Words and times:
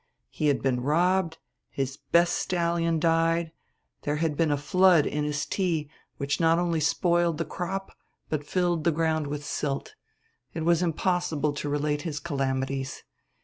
He 0.31 0.47
had 0.47 0.63
been 0.63 0.81
robbed, 0.81 1.37
his 1.69 1.97
best 2.11 2.33
stallion 2.33 2.99
died, 2.99 3.51
there 4.01 4.15
had 4.15 4.35
been 4.35 4.49
a 4.49 4.57
flood 4.57 5.05
in 5.05 5.25
his 5.25 5.45
tea 5.45 5.91
which 6.17 6.39
not 6.39 6.57
only 6.57 6.79
spoiled 6.79 7.37
the 7.37 7.45
crop 7.45 7.95
but 8.27 8.43
filled 8.43 8.83
the 8.83 8.91
ground 8.91 9.27
with 9.27 9.45
silt 9.45 9.93
it 10.55 10.65
was 10.65 10.81
impossible 10.81 11.53
to 11.53 11.69
relate 11.69 12.01
his 12.01 12.19
calamities. 12.19 13.03